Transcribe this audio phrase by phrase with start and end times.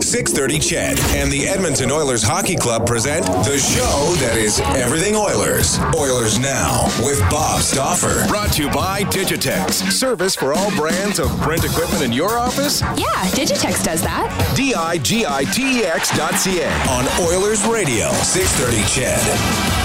[0.00, 5.78] 630 CHED and the Edmonton Oilers Hockey Club present the show that is everything Oilers.
[5.94, 8.26] Oilers Now with Bob Stauffer.
[8.26, 9.92] Brought to you by Digitex.
[9.92, 12.80] Service for all brands of print equipment in your office?
[12.80, 14.52] Yeah, Digitex does that.
[14.56, 18.10] D-I-G-I-T-E-X dot C-A on Oilers Radio.
[18.10, 19.83] 630 CHED.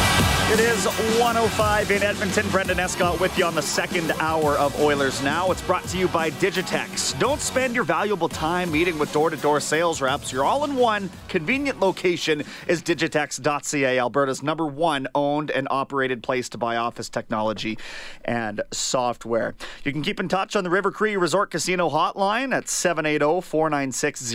[0.52, 2.50] It is 105 in Edmonton.
[2.50, 5.52] Brendan Escott with you on the second hour of Oilers Now.
[5.52, 7.18] It's brought to you by Digitex.
[7.20, 10.32] Don't spend your valuable time meeting with door to door sales reps.
[10.32, 16.50] Your all in one convenient location is Digitex.ca, Alberta's number one owned and operated place
[16.50, 17.78] to buy office technology
[18.26, 19.54] and software.
[19.84, 24.34] You can keep in touch on the River Cree Resort Casino hotline at 780 496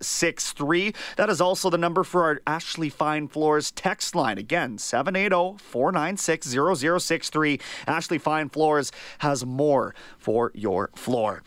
[0.00, 0.94] 0063.
[1.18, 4.38] That is also the number for our Ashley Fine Floors text line.
[4.38, 7.60] Again, 780 496 0063.
[7.86, 11.42] Ashley Fine Floors has more for your floor.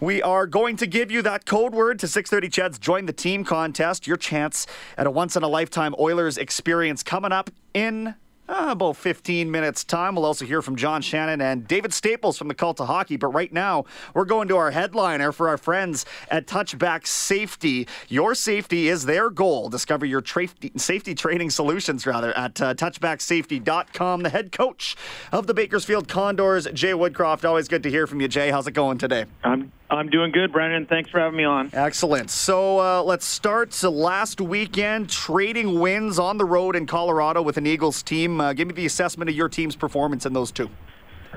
[0.00, 3.44] We are going to give you that code word to 630 CHED's Join the Team
[3.44, 4.06] contest.
[4.06, 4.66] Your chance
[4.96, 8.14] at a once in a lifetime Oilers experience coming up in
[8.50, 10.16] uh, about 15 minutes time.
[10.16, 13.16] We'll also hear from John Shannon and David Staples from the Cult of Hockey.
[13.16, 17.86] But right now, we're going to our headliner for our friends at Touchback Safety.
[18.08, 19.68] Your safety is their goal.
[19.68, 24.22] Discover your tra- safety training solutions, rather, at uh, touchbacksafety.com.
[24.22, 24.96] The head coach
[25.30, 27.44] of the Bakersfield Condors, Jay Woodcroft.
[27.44, 28.50] Always good to hear from you, Jay.
[28.50, 29.26] How's it going today?
[29.44, 30.86] I'm I'm doing good, Brandon.
[30.86, 31.70] Thanks for having me on.
[31.72, 32.30] Excellent.
[32.30, 37.56] So uh, let's start uh, last weekend trading wins on the road in Colorado with
[37.56, 38.40] an Eagles team.
[38.40, 40.70] Uh, give me the assessment of your team's performance in those two.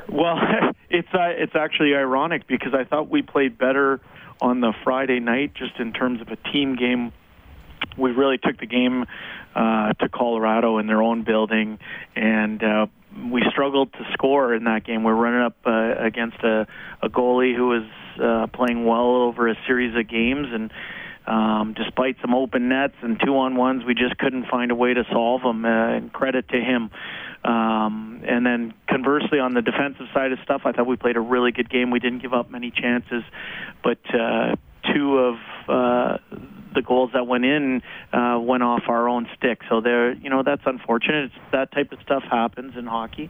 [0.07, 0.37] Well,
[0.89, 3.99] it's uh, it's actually ironic because I thought we played better
[4.39, 7.11] on the Friday night, just in terms of a team game.
[7.97, 9.05] We really took the game
[9.55, 11.79] uh, to Colorado in their own building,
[12.15, 12.87] and uh,
[13.31, 15.03] we struggled to score in that game.
[15.03, 16.67] We're running up uh, against a,
[17.01, 17.83] a goalie who was
[18.21, 20.71] uh, playing well over a series of games, and
[21.25, 24.93] um, despite some open nets and two on ones, we just couldn't find a way
[24.93, 25.63] to solve them.
[25.63, 26.91] Uh, and credit to him.
[27.43, 31.21] Um, and then conversely, on the defensive side of stuff, I thought we played a
[31.21, 31.91] really good game.
[31.91, 33.23] We didn't give up many chances,
[33.83, 34.55] but uh,
[34.93, 35.35] two of
[35.67, 36.17] uh,
[36.73, 39.61] the goals that went in uh, went off our own stick.
[39.69, 41.25] So there, you know, that's unfortunate.
[41.25, 43.29] It's, that type of stuff happens in hockey.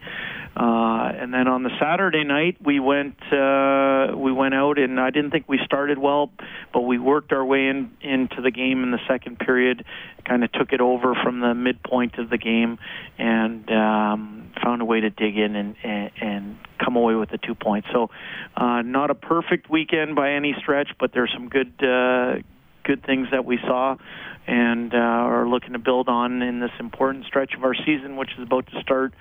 [0.56, 5.10] Uh, and then on the Saturday night, we went uh, we went out, and I
[5.10, 6.32] didn't think we started well,
[6.72, 9.86] but we worked our way in into the game in the second period.
[10.26, 12.78] Kind of took it over from the midpoint of the game,
[13.18, 17.38] and um, found a way to dig in and, and, and come away with the
[17.38, 17.88] two points.
[17.92, 18.10] So,
[18.56, 22.36] uh, not a perfect weekend by any stretch, but there's some good uh,
[22.84, 23.98] good things that we saw
[24.46, 28.32] and uh, are looking to build on in this important stretch of our season, which
[28.38, 29.14] is about to start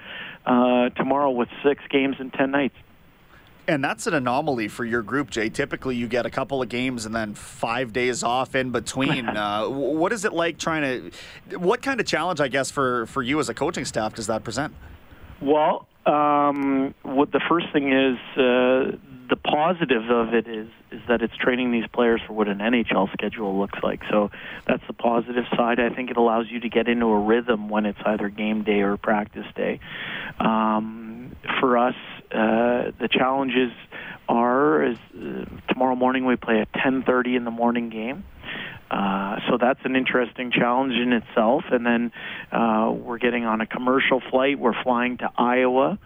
[0.46, 2.74] uh, tomorrow with six games in 10 nights.
[3.68, 5.48] And that's an anomaly for your group, Jay.
[5.48, 9.28] Typically, you get a couple of games and then five days off in between.
[9.36, 11.12] uh, what is it like trying
[11.48, 11.58] to?
[11.58, 14.42] What kind of challenge, I guess, for for you as a coaching staff does that
[14.42, 14.74] present?
[15.40, 18.96] Well, um, what the first thing is, uh,
[19.32, 23.10] the positive of it is is that it's training these players for what an NHL
[23.14, 24.02] schedule looks like.
[24.10, 24.30] So
[24.66, 25.80] that's the positive side.
[25.80, 28.82] I think it allows you to get into a rhythm when it's either game day
[28.82, 29.80] or practice day.
[30.38, 31.94] Um, for us,
[32.30, 33.72] uh, the challenges
[34.28, 38.24] are is uh, tomorrow morning we play a 10:30 in the morning game.
[38.90, 41.64] Uh, so that's an interesting challenge in itself.
[41.70, 42.12] And then
[42.52, 44.58] uh, we're getting on a commercial flight.
[44.58, 45.98] We're flying to Iowa.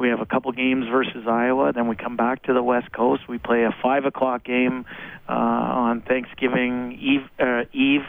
[0.00, 1.74] We have a couple games versus Iowa.
[1.74, 3.28] Then we come back to the West Coast.
[3.28, 4.86] We play a five o'clock game
[5.28, 8.06] uh, on Thanksgiving Eve, uh, Eve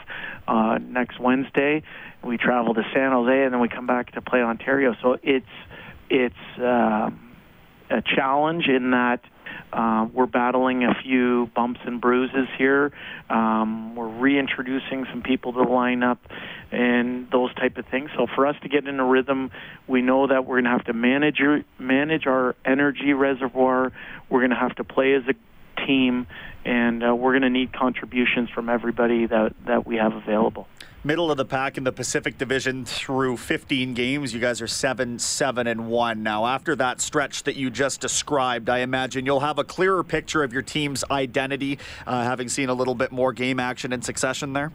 [0.47, 1.83] uh, next Wednesday.
[2.23, 4.95] We travel to San Jose, and then we come back to play Ontario.
[5.01, 5.45] So it's
[6.09, 7.30] it's um,
[7.91, 9.21] a challenge in that
[9.73, 12.91] uh, we're battling a few bumps and bruises here.
[13.29, 16.17] Um, we're reintroducing some people to the lineup
[16.71, 18.09] and those type of things.
[18.15, 19.51] So for us to get in a rhythm,
[19.87, 21.41] we know that we're going to have to manage
[21.79, 23.91] manage our energy reservoir.
[24.29, 26.27] We're going to have to play as a team,
[26.65, 30.67] and uh, we're going to need contributions from everybody that that we have available.
[31.03, 34.35] Middle of the pack in the Pacific Division through 15 games.
[34.35, 36.21] You guys are 7 7 and 1.
[36.21, 40.43] Now, after that stretch that you just described, I imagine you'll have a clearer picture
[40.43, 44.53] of your team's identity, uh, having seen a little bit more game action in succession
[44.53, 44.71] there.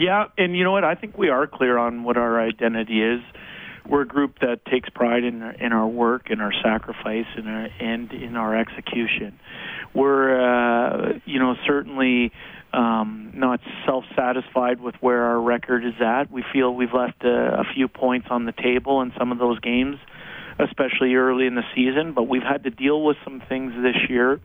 [0.00, 0.82] Yeah, and you know what?
[0.82, 3.20] I think we are clear on what our identity is.
[3.88, 7.48] We're a group that takes pride in our, in our work, in our sacrifice, and,
[7.48, 9.38] our, and in our execution.
[9.94, 12.32] We're, uh, you know, certainly
[12.72, 16.30] um, not self-satisfied with where our record is at.
[16.30, 19.58] We feel we've left a, a few points on the table in some of those
[19.60, 19.98] games,
[20.58, 22.12] especially early in the season.
[22.12, 24.40] But we've had to deal with some things this year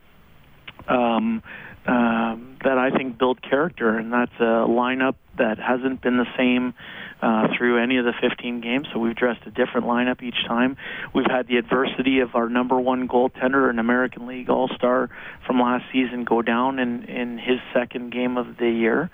[0.87, 1.41] um,
[1.85, 6.73] um, that I think build character, and that's a lineup that hasn't been the same
[7.21, 8.87] uh, through any of the 15 games.
[8.93, 10.77] So we've dressed a different lineup each time.
[11.13, 15.09] We've had the adversity of our number one goaltender, an American League All Star
[15.45, 19.09] from last season, go down in in his second game of the year.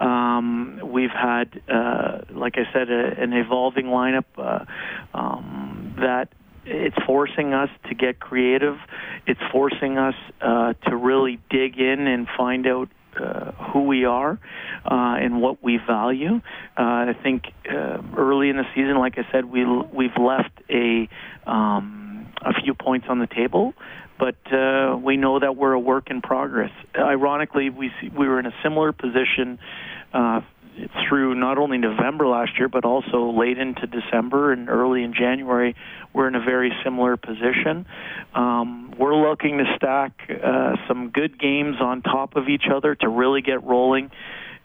[0.00, 4.64] Um, we've had, uh, like I said, a, an evolving lineup uh,
[5.16, 6.28] um, that
[6.66, 8.76] it's forcing us to get creative.
[9.26, 12.88] It's forcing us uh, to really dig in and find out
[13.20, 14.38] uh, who we are
[14.84, 16.40] uh, and what we value.
[16.76, 21.08] Uh, I think uh, early in the season, like I said, we we've left a
[21.46, 23.74] um, a few points on the table,
[24.18, 26.70] but uh, we know that we're a work in progress.
[26.94, 29.58] Ironically, we see, we were in a similar position.
[31.08, 35.76] Through not only November last year, but also late into December and early in January,
[36.12, 37.86] we're in a very similar position.
[38.34, 43.08] Um, we're looking to stack uh, some good games on top of each other to
[43.08, 44.10] really get rolling.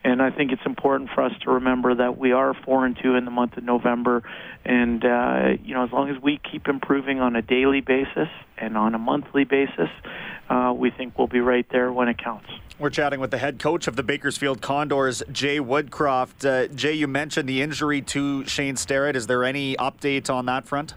[0.03, 3.15] And I think it's important for us to remember that we are four and two
[3.15, 4.23] in the month of November,
[4.63, 8.77] and uh, you know as long as we keep improving on a daily basis and
[8.77, 9.89] on a monthly basis,
[10.49, 12.47] uh, we think we'll be right there when it counts.
[12.79, 16.45] We're chatting with the head coach of the Bakersfield Condors, Jay Woodcroft.
[16.45, 19.17] Uh, Jay, you mentioned the injury to Shane Starrett.
[19.17, 20.93] Is there any update on that front?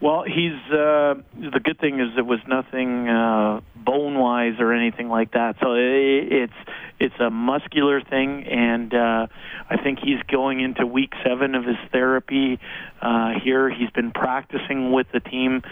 [0.00, 5.08] Well, he's uh, the good thing is it was nothing uh, bone wise or anything
[5.08, 5.56] like that.
[5.62, 9.26] So it, it's it's a muscular thing, and uh,
[9.68, 12.58] I think he's going into week seven of his therapy
[13.02, 13.68] uh, here.
[13.68, 15.62] He's been practicing with the team,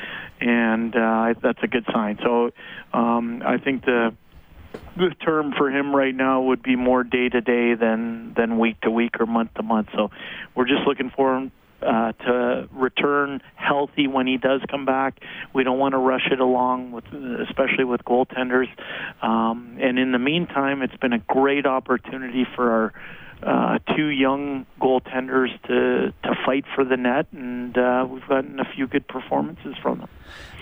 [0.40, 2.19] and uh, that's a good sign.
[2.22, 2.50] So
[2.92, 4.14] um, I think the
[4.96, 8.80] the term for him right now would be more day to day than than week
[8.82, 9.88] to week or month to month.
[9.94, 10.10] So
[10.54, 11.52] we're just looking for him
[11.82, 15.20] uh, to return healthy when he does come back.
[15.55, 17.05] We don't want to rush it along, with,
[17.49, 18.69] especially with goaltenders.
[19.23, 22.93] Um, and in the meantime, it's been a great opportunity for our
[23.42, 28.64] uh, two young goaltenders to to fight for the net, and uh, we've gotten a
[28.64, 30.08] few good performances from them.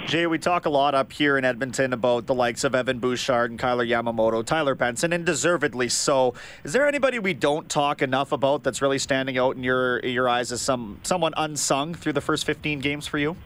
[0.07, 3.51] Jay, we talk a lot up here in Edmonton about the likes of Evan Bouchard
[3.51, 6.35] and Kailer Yamamoto, Tyler Benson, and deservedly so.
[6.65, 10.13] Is there anybody we don't talk enough about that's really standing out in your in
[10.13, 13.37] your eyes as some someone unsung through the first 15 games for you?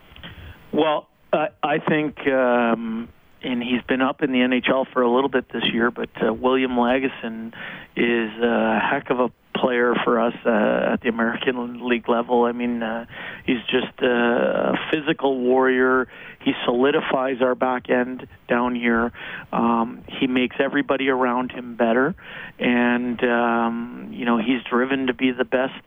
[0.73, 2.27] Well, uh, I think.
[2.27, 3.09] Um,
[3.45, 6.33] and he's been up in the NHL for a little bit this year, but uh,
[6.33, 7.53] William Lagesson
[7.97, 12.45] is a heck of a player for us uh, at the American League level.
[12.45, 13.07] I mean, uh,
[13.47, 16.09] he's just a physical warrior.
[16.45, 19.13] He solidifies our back end down here.
[19.53, 22.15] Um, he makes everybody around him better,
[22.59, 25.81] and um, you know he's driven to be the best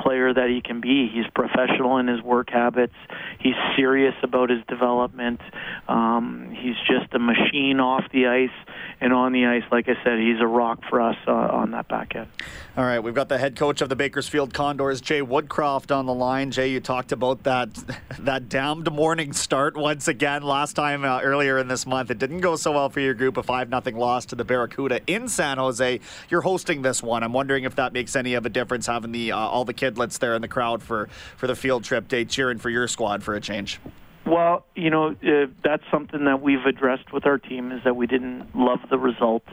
[0.00, 1.08] player that he can be.
[1.12, 2.94] He's professional in his work habits.
[3.38, 5.40] He's serious about his development.
[5.88, 9.62] Um, he's just a machine off the ice and on the ice.
[9.70, 12.28] Like I said, he's a rock for us uh, on that back end.
[12.76, 16.14] All right, we've got the head coach of the Bakersfield Condors, Jay Woodcroft, on the
[16.14, 16.50] line.
[16.50, 17.74] Jay, you talked about that
[18.18, 22.10] that damned morning start once again last time uh, earlier in this month.
[22.10, 23.36] It didn't go so well for your group.
[23.36, 26.00] A five nothing loss to the Barracuda in San Jose.
[26.30, 27.22] You're hosting this one.
[27.22, 30.18] I'm wondering if that makes any of a difference having the uh, all the kidlets
[30.18, 33.34] there in the crowd for for the field trip day cheering for your squad for
[33.34, 33.78] a change.
[34.24, 38.06] Well, you know, uh, that's something that we've addressed with our team is that we
[38.06, 39.44] didn't love the result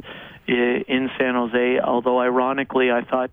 [0.47, 1.79] in San Jose.
[1.79, 3.31] Although, ironically, I thought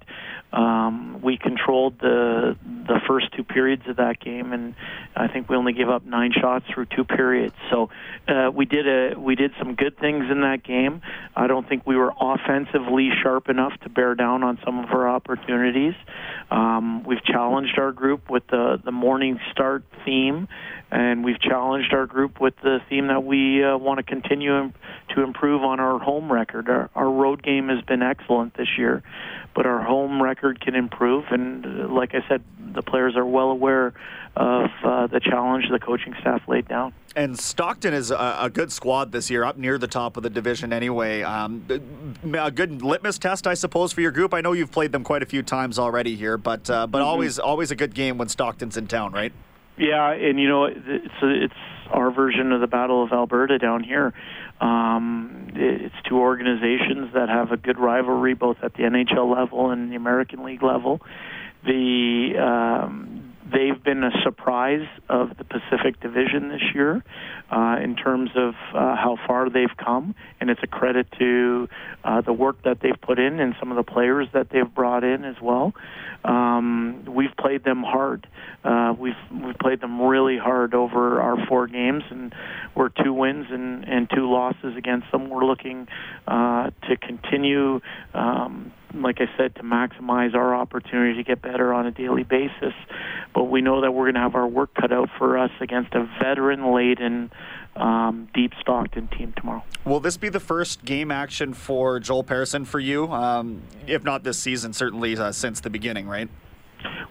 [0.54, 4.74] Um, we controlled the the first two periods of that game, and
[5.16, 7.56] I think we only gave up nine shots through two periods.
[7.70, 7.90] So
[8.28, 11.02] uh, we did a we did some good things in that game.
[11.34, 15.08] I don't think we were offensively sharp enough to bear down on some of our
[15.08, 15.94] opportunities.
[16.52, 20.46] Um, we've challenged our group with the the morning start theme,
[20.92, 24.70] and we've challenged our group with the theme that we uh, want to continue
[25.14, 26.68] to improve on our home record.
[26.68, 29.02] Our, road game has been excellent this year,
[29.54, 31.24] but our home record can improve.
[31.30, 33.94] And uh, like I said, the players are well aware
[34.36, 36.92] of uh, the challenge the coaching staff laid down.
[37.14, 40.30] And Stockton is a, a, good squad this year, up near the top of the
[40.30, 41.22] division anyway.
[41.22, 41.64] Um,
[42.32, 44.34] a good litmus test, I suppose, for your group.
[44.34, 47.06] I know you've played them quite a few times already here, but uh, but mm-hmm.
[47.06, 49.32] always always a good game when Stockton's in town, right?
[49.76, 51.54] Yeah, and you know it's it's
[51.90, 54.12] our version of the Battle of Alberta down here.
[54.64, 59.92] Um, it's two organizations that have a good rivalry both at the NHL level and
[59.92, 61.02] the American League level.
[61.64, 63.23] The um,
[63.54, 67.02] they've been a surprise of the Pacific Division this year
[67.50, 71.68] uh, in terms of uh, how far they've come, and it's a credit to
[72.02, 75.04] uh, the work that they've put in and some of the players that they've brought
[75.04, 75.72] in as well.
[76.24, 78.26] Um, we've played them hard.
[78.64, 82.34] Uh, we've we've played them really hard over our four games, and
[82.74, 85.28] we're two wins and, and two losses against them.
[85.30, 85.86] We're looking
[86.26, 87.80] uh, to continue.
[88.14, 88.72] Um,
[89.02, 92.74] like I said, to maximize our opportunity to get better on a daily basis.
[93.34, 95.94] But we know that we're going to have our work cut out for us against
[95.94, 97.30] a veteran laden
[97.76, 99.64] um, deep Stockton team tomorrow.
[99.84, 103.10] Will this be the first game action for Joel Persson for you?
[103.12, 106.28] Um, if not this season, certainly uh, since the beginning, right?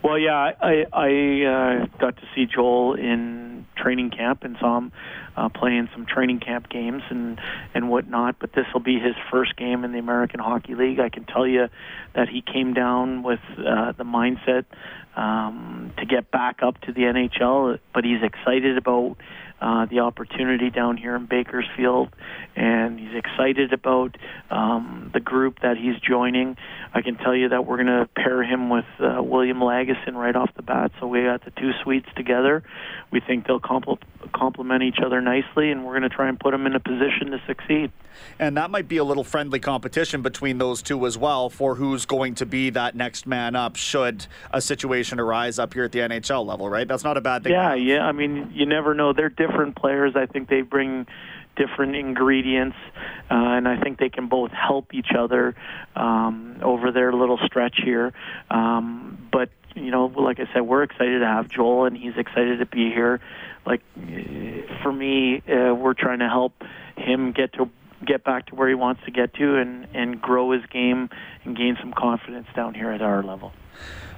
[0.03, 3.52] Well, yeah, I, I uh, got to see Joel in
[3.83, 4.91] training camp and saw him
[5.35, 7.39] uh, playing some training camp games and
[7.73, 8.37] and whatnot.
[8.39, 10.99] But this will be his first game in the American Hockey League.
[10.99, 11.67] I can tell you
[12.15, 14.65] that he came down with uh, the mindset
[15.15, 19.17] um, to get back up to the NHL, but he's excited about
[19.63, 22.09] uh, the opportunity down here in Bakersfield,
[22.53, 24.17] and he's excited about
[24.51, 26.57] um, the group that he's joining.
[26.93, 30.35] I can tell you that we're going to pair him with uh, William Lagesson right
[30.35, 32.61] off the bat, so we got the two suites together.
[33.09, 34.01] We think they'll compl-
[34.35, 37.31] complement each other nicely, and we're going to try and put them in a position
[37.31, 37.91] to succeed.
[38.39, 42.05] And that might be a little friendly competition between those two as well for who's
[42.05, 45.99] going to be that next man up should a situation arise up here at the
[45.99, 46.87] NHL level, right?
[46.87, 47.53] That's not a bad thing.
[47.53, 48.05] Yeah, yeah.
[48.05, 49.13] I mean, you never know.
[49.13, 50.13] They're different players.
[50.15, 51.07] I think they bring
[51.55, 52.77] different ingredients,
[53.29, 55.55] uh, and I think they can both help each other
[55.95, 58.13] um, over their little stretch here.
[58.49, 62.59] Um, but you know, like I said, we're excited to have Joel, and he's excited
[62.59, 63.19] to be here.
[63.65, 63.81] Like
[64.81, 66.63] for me, uh, we're trying to help
[66.97, 67.69] him get to
[68.05, 71.09] get back to where he wants to get to and and grow his game
[71.43, 73.51] and gain some confidence down here at our level.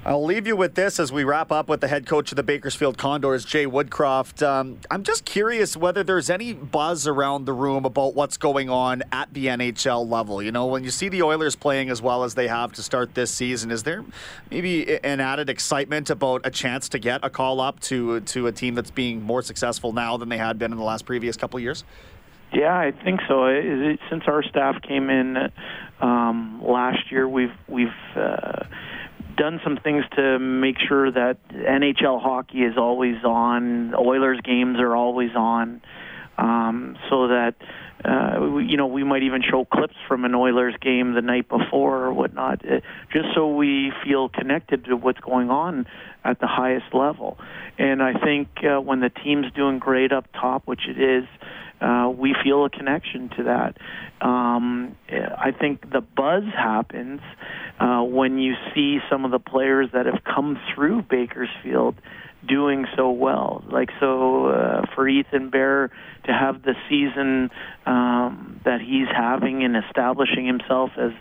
[0.06, 2.44] I'll leave you with this as we wrap up with the head coach of the
[2.44, 4.40] Bakersfield Condors, Jay Woodcroft.
[4.46, 9.02] Um, I'm just curious whether there's any buzz around the room about what's going on
[9.10, 10.40] at the NHL level.
[10.40, 13.16] You know, when you see the Oilers playing as well as they have to start
[13.16, 14.04] this season, is there
[14.48, 18.52] maybe an added excitement about a chance to get a call up to to a
[18.52, 21.58] team that's being more successful now than they had been in the last previous couple
[21.58, 21.82] years?
[22.52, 23.46] Yeah, I think so.
[24.10, 25.36] Since our staff came in
[26.00, 28.64] um, last year, we've we've uh,
[29.36, 33.94] done some things to make sure that NHL hockey is always on.
[33.94, 35.82] Oilers games are always on,
[36.38, 37.54] um, so that
[38.04, 41.48] uh, we, you know we might even show clips from an Oilers game the night
[41.48, 42.80] before or whatnot, uh,
[43.12, 45.86] just so we feel connected to what's going on
[46.24, 47.38] at the highest level.
[47.78, 51.24] And I think uh, when the team's doing great up top, which it is
[51.80, 53.76] uh, we feel a connection to that.
[54.26, 57.20] Um, I think the buzz happens
[57.78, 61.96] uh, when you see some of the players that have come through Bakersfield
[62.46, 63.62] doing so well.
[63.70, 65.90] Like so, uh, for Ethan Bear
[66.24, 67.50] to have the season
[67.84, 71.12] um, that he's having and establishing himself as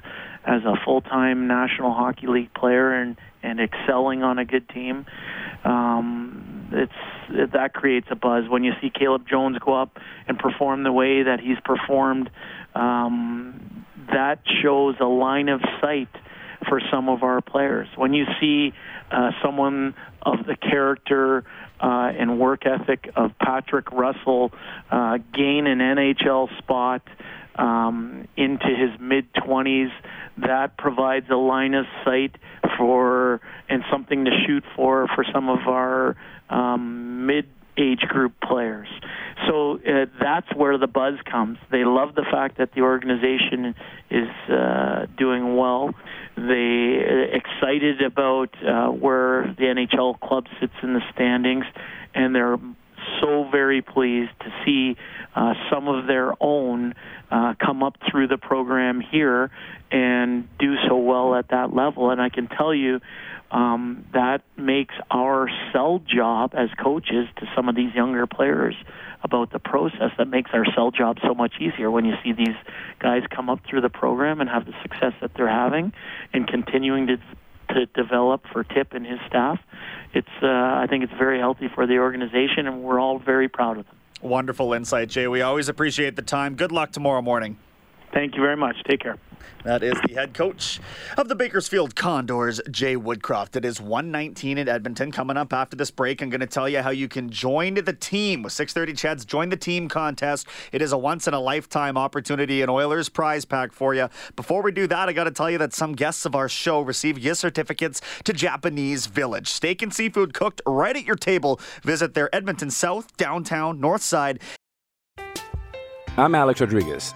[0.47, 5.05] as a full-time National Hockey League player and and excelling on a good team.
[5.63, 6.24] Um,
[6.71, 10.91] it's that creates a buzz when you see Caleb Jones go up and perform the
[10.91, 12.29] way that he's performed.
[12.73, 16.09] Um, that shows a line of sight
[16.67, 17.87] for some of our players.
[17.95, 18.73] When you see
[19.11, 21.43] uh, someone of the character
[21.79, 24.51] uh, and work ethic of Patrick Russell
[24.89, 27.01] uh, gain an NHL spot
[27.57, 29.91] um, into his mid 20s,
[30.37, 32.35] that provides a line of sight
[32.77, 36.15] for and something to shoot for for some of our
[36.49, 37.45] um, mid
[37.77, 38.87] age group players.
[39.47, 41.57] So uh, that's where the buzz comes.
[41.71, 43.75] They love the fact that the organization
[44.09, 45.93] is uh, doing well.
[46.37, 51.65] They uh, excited about uh, where the NHL club sits in the standings,
[52.13, 52.57] and they're
[53.21, 54.95] so very pleased to see
[55.35, 56.93] uh, some of their own
[57.31, 59.51] uh, come up through the program here
[59.91, 62.11] and do so well at that level.
[62.11, 63.01] And I can tell you
[63.51, 68.75] um, that makes our sell job as coaches to some of these younger players
[69.23, 72.55] about the process that makes our sell job so much easier when you see these
[72.99, 75.93] guys come up through the program and have the success that they're having
[76.33, 77.17] and continuing to
[77.75, 79.59] to develop for Tip and his staff.
[80.13, 83.77] It's uh, I think it's very healthy for the organization, and we're all very proud
[83.77, 83.95] of them.
[84.21, 85.27] Wonderful insight, Jay.
[85.27, 86.55] We always appreciate the time.
[86.55, 87.57] Good luck tomorrow morning.
[88.13, 88.77] Thank you very much.
[88.87, 89.17] Take care.
[89.65, 90.79] That is the head coach
[91.17, 93.55] of the Bakersfield Condors, Jay Woodcroft.
[93.55, 95.11] It is 119 in Edmonton.
[95.11, 97.93] Coming up after this break, I'm going to tell you how you can join the
[97.93, 100.47] team with 630 CHED's Join the Team contest.
[100.71, 104.07] It is a once in a lifetime opportunity, an Oilers prize pack for you.
[104.35, 106.81] Before we do that, I got to tell you that some guests of our show
[106.81, 109.49] receive gift certificates to Japanese Village.
[109.49, 111.59] Steak and seafood cooked right at your table.
[111.81, 114.39] Visit their Edmonton South, downtown, north side.
[116.17, 117.15] I'm Alex Rodriguez.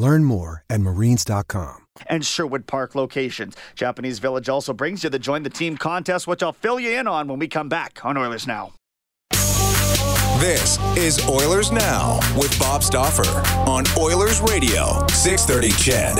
[0.00, 1.76] Learn more at marines.com.
[2.08, 3.54] and Sherwood Park locations.
[3.74, 7.06] Japanese Village also brings you the Join the Team contest, which I'll fill you in
[7.06, 8.72] on when we come back on Oilers Now.
[10.40, 13.28] This is Oilers Now with Bob Stauffer
[13.68, 16.16] on Oilers Radio, 630 CHED.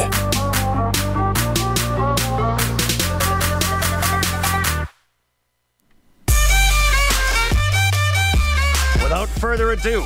[9.02, 10.04] Without further ado,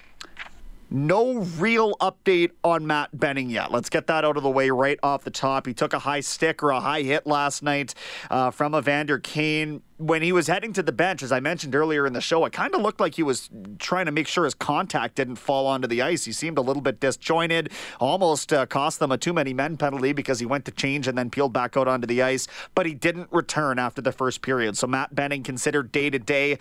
[0.96, 3.70] No real update on Matt Benning yet.
[3.70, 5.66] Let's get that out of the way right off the top.
[5.66, 7.92] He took a high stick or a high hit last night
[8.30, 9.82] uh, from Evander Kane.
[9.98, 12.54] When he was heading to the bench, as I mentioned earlier in the show, it
[12.54, 15.86] kind of looked like he was trying to make sure his contact didn't fall onto
[15.86, 16.24] the ice.
[16.24, 20.14] He seemed a little bit disjointed, almost uh, cost them a too many men penalty
[20.14, 22.48] because he went to change and then peeled back out onto the ice.
[22.74, 24.78] But he didn't return after the first period.
[24.78, 26.58] So Matt Benning considered day to day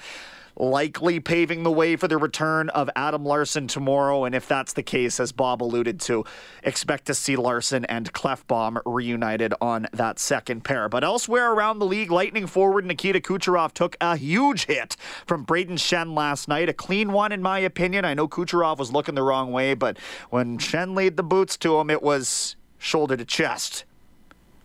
[0.55, 4.23] likely paving the way for the return of Adam Larsson tomorrow.
[4.23, 6.25] And if that's the case, as Bob alluded to,
[6.63, 10.89] expect to see Larsson and Klefbom reunited on that second pair.
[10.89, 15.77] But elsewhere around the league, Lightning forward Nikita Kucherov took a huge hit from Brayden
[15.77, 16.69] Schenn last night.
[16.69, 18.05] A clean one, in my opinion.
[18.05, 19.97] I know Kucherov was looking the wrong way, but
[20.29, 23.85] when Schenn laid the boots to him, it was shoulder to chest.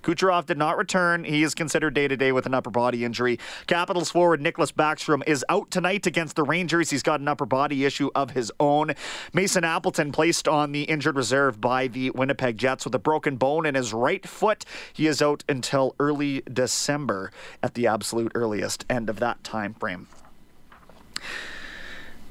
[0.03, 1.25] Kucherov did not return.
[1.25, 3.39] He is considered day to day with an upper body injury.
[3.67, 6.91] Capitals forward Nicklas Backstrom is out tonight against the Rangers.
[6.91, 8.93] He's got an upper body issue of his own.
[9.33, 13.67] Mason Appleton placed on the injured reserve by the Winnipeg Jets with a broken bone
[13.67, 14.65] in his right foot.
[14.93, 17.31] He is out until early December
[17.63, 20.09] at the absolute earliest end of that time frame.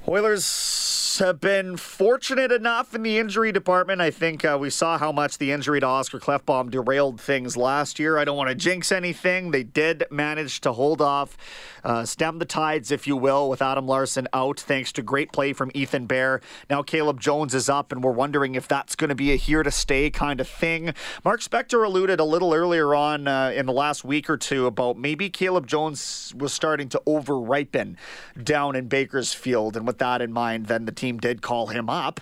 [0.10, 4.02] Oilers have been fortunate enough in the injury department.
[4.02, 8.00] I think uh, we saw how much the injury to Oscar Klefbom derailed things last
[8.00, 8.18] year.
[8.18, 9.52] I don't want to jinx anything.
[9.52, 11.38] They did manage to hold off,
[11.84, 15.54] uh, stem the tides, if you will, with Adam Larsson out, thanks to great play
[15.54, 16.42] from Ethan Bear.
[16.72, 19.62] Now Caleb Jones is up, and we're wondering if that's going to be a here
[19.62, 20.96] to stay kind of thing.
[21.24, 24.98] Mark Spector alluded a little earlier on uh, in the last week or two about
[24.98, 27.96] maybe Caleb Jones was starting to over ripen
[28.42, 32.22] down in Bakersfield, and with that in mind, then the team did call him up.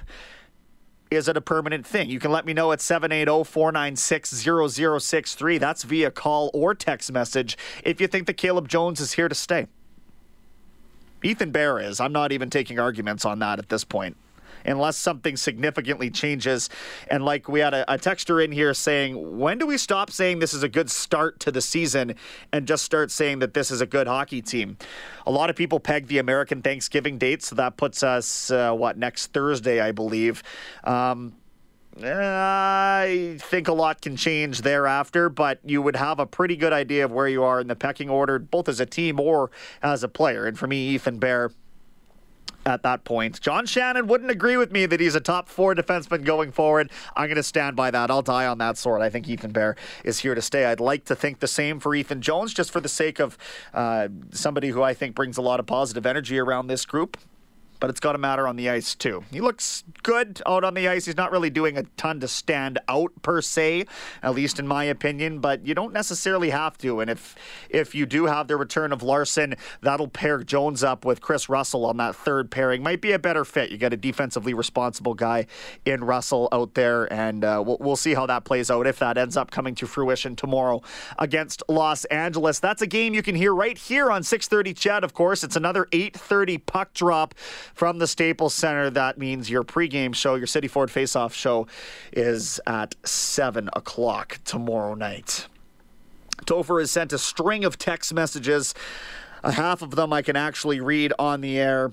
[1.10, 2.10] Is it a permanent thing?
[2.10, 4.44] You can let me know at 780 496
[5.04, 5.58] 0063.
[5.58, 9.36] That's via call or text message if you think that Caleb Jones is here to
[9.36, 9.68] stay.
[11.24, 12.00] Ethan Bear is.
[12.00, 14.18] I'm not even taking arguments on that at this point
[14.65, 16.70] unless something significantly changes.
[17.10, 20.39] And like we had a, a texter in here saying, when do we stop saying
[20.39, 22.15] this is a good start to the season
[22.52, 24.78] and just start saying that this is a good hockey team?
[25.26, 28.98] A lot of people peg the American Thanksgiving date, so that puts us, uh, what,
[28.98, 30.43] next Thursday, I believe.
[30.84, 31.34] Um,
[32.00, 37.06] I think a lot can change thereafter, but you would have a pretty good idea
[37.06, 39.50] of where you are in the pecking order, both as a team or
[39.82, 40.46] as a player.
[40.46, 41.52] And for me, Ethan Bear
[42.68, 43.40] at that point.
[43.40, 46.92] John Shannon wouldn't agree with me that he's a top four defenseman going forward.
[47.16, 48.12] I'm going to stand by that.
[48.12, 49.02] I'll die on that sword.
[49.02, 50.66] I think Ethan Bear is here to stay.
[50.66, 53.38] I'd like to think the same for Ethan Jones, just for the sake of
[53.74, 57.18] uh, somebody who I think brings a lot of positive energy around this group
[57.80, 59.24] but it's got to matter on the ice too.
[59.32, 61.06] He looks good out on the ice.
[61.06, 63.86] He's not really doing a ton to stand out per se,
[64.24, 67.00] at least in my opinion, but you don't necessarily have to.
[67.00, 67.36] And if
[67.70, 71.86] if you do have the return of Larsson, that'll pair Jones up with Kris Russell
[71.86, 72.84] on that third pairing.
[72.84, 73.70] Might be a better fit.
[73.72, 75.48] You got a defensively responsible guy
[75.86, 79.18] in Russell out there, and uh, we'll, we'll see how that plays out if that
[79.18, 80.82] ends up coming to fruition tomorrow
[81.20, 82.60] against Los Angeles.
[82.60, 84.78] That's a game you can hear right here on 6:30.
[84.78, 85.44] CHED, of course.
[85.44, 87.36] It's another 8:30 puck drop
[87.78, 88.90] from the Staples Center.
[88.90, 91.68] That means your pregame show, your City Ford Faceoff show,
[92.12, 95.48] is at 7 o'clock tomorrow night.
[96.46, 98.74] Topher has sent a string of text messages.
[99.44, 101.92] A half of them I can actually read on the air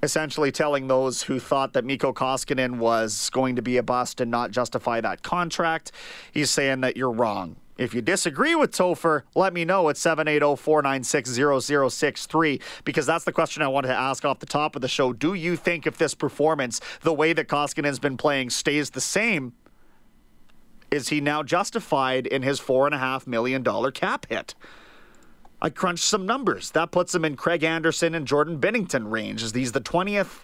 [0.00, 4.30] essentially telling those who thought that Mikko Koskinen was going to be a bust and
[4.30, 5.90] not justify that contract.
[6.30, 7.56] He's saying that you're wrong.
[7.76, 13.68] If you disagree with Topher, let me know at 780-496-0063 because that's the question I
[13.68, 15.12] wanted to ask off the top of the show.
[15.12, 19.54] Do you think if this performance, the way that Koskinen's been playing, stays the same,
[20.90, 24.54] is he now justified in his $4.5 million cap hit?
[25.60, 26.70] I crunched some numbers.
[26.72, 29.42] That puts him in Craig Anderson and Jordan Binnington range.
[29.42, 30.40] Is he's the 20th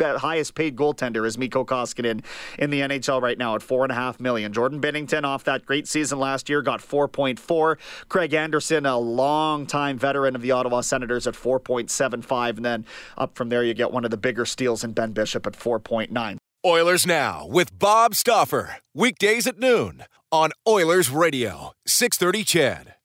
[0.00, 2.24] highest paid goaltender is Mikko Koskinen
[2.58, 4.52] in the NHL right now at four and a half million.
[4.52, 7.76] Jordan Binnington, off that great season last year got 4.4.
[8.08, 13.48] Craig Anderson, a long-time veteran of the Ottawa Senators at 4.75, and then up from
[13.48, 16.36] there you get one of the bigger steals in Ben Bishop at 4.9.
[16.64, 22.99] Oilers Now with Bob Stauffer weekdays at noon on Oilers Radio 630 CHED.